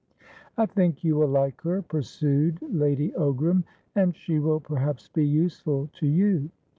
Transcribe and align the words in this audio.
"I 0.57 0.65
think 0.65 1.03
you 1.03 1.17
will 1.17 1.27
like 1.27 1.61
her," 1.61 1.83
pursued 1.83 2.57
Lady 2.63 3.11
Ogram, 3.11 3.65
"and 3.93 4.15
she 4.15 4.39
will 4.39 4.59
perhaps 4.59 5.07
be 5.07 5.23
useful 5.27 5.91
to 5.93 6.07
you. 6.07 6.49